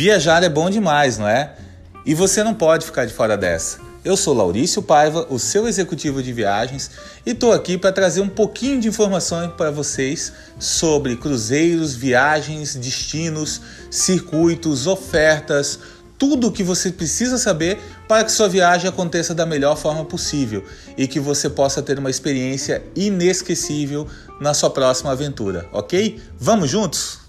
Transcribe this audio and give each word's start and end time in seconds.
Viajar 0.00 0.42
é 0.42 0.48
bom 0.48 0.70
demais, 0.70 1.18
não 1.18 1.28
é? 1.28 1.52
E 2.06 2.14
você 2.14 2.42
não 2.42 2.54
pode 2.54 2.86
ficar 2.86 3.04
de 3.04 3.12
fora 3.12 3.36
dessa. 3.36 3.80
Eu 4.02 4.16
sou 4.16 4.32
Laurício 4.32 4.80
Paiva, 4.80 5.26
o 5.28 5.38
seu 5.38 5.68
executivo 5.68 6.22
de 6.22 6.32
viagens, 6.32 6.90
e 7.26 7.32
estou 7.32 7.52
aqui 7.52 7.76
para 7.76 7.92
trazer 7.92 8.22
um 8.22 8.28
pouquinho 8.30 8.80
de 8.80 8.88
informações 8.88 9.52
para 9.58 9.70
vocês 9.70 10.32
sobre 10.58 11.16
cruzeiros, 11.16 11.94
viagens, 11.94 12.74
destinos, 12.76 13.60
circuitos, 13.90 14.86
ofertas, 14.86 15.78
tudo 16.16 16.46
o 16.46 16.52
que 16.52 16.62
você 16.62 16.90
precisa 16.90 17.36
saber 17.36 17.78
para 18.08 18.24
que 18.24 18.32
sua 18.32 18.48
viagem 18.48 18.88
aconteça 18.88 19.34
da 19.34 19.44
melhor 19.44 19.76
forma 19.76 20.06
possível 20.06 20.64
e 20.96 21.06
que 21.06 21.20
você 21.20 21.50
possa 21.50 21.82
ter 21.82 21.98
uma 21.98 22.08
experiência 22.08 22.82
inesquecível 22.96 24.08
na 24.40 24.54
sua 24.54 24.70
próxima 24.70 25.12
aventura, 25.12 25.68
ok? 25.74 26.18
Vamos 26.38 26.70
juntos? 26.70 27.19